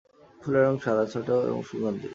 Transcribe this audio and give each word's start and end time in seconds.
ফুলের 0.41 0.63
রং 0.65 0.75
সাদা, 0.83 1.05
ছোট 1.13 1.27
ও 1.49 1.57
সুগন্ধি। 1.69 2.09